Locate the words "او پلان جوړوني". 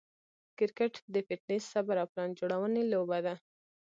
2.01-2.83